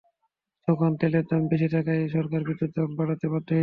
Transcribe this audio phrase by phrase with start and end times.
[0.67, 3.59] তখন তেলের দাম বেশি থাকায় সরকার বিদ্যুতের দাম বাড়াতে বাধ্য হয়েছিল।